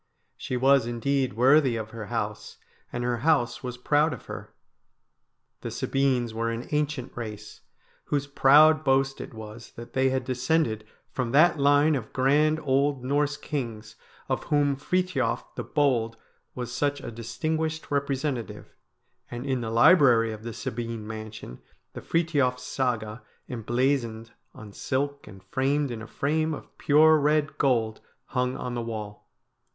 [0.35, 2.57] She was indeed worthy of her house,
[2.91, 4.51] and her house was proud of her
[5.59, 7.61] The Sabines were an ancient race,
[8.05, 13.03] whose proud boast it was that they had descended from that line of grand old
[13.03, 13.95] Norse kings
[14.27, 16.17] of whom Frithiof the Bold
[16.55, 18.73] was such a distinguished representative,
[19.29, 21.61] and in the library of the Sabine mansion
[21.93, 28.01] the Frithiof Saga emblazoned on silk and framed in a frame of pure red gold
[28.29, 29.29] hung on the wall.